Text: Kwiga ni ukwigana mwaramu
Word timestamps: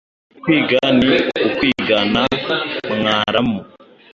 Kwiga 0.41 0.81
ni 0.99 1.11
ukwigana 1.47 2.21
mwaramu 2.99 3.59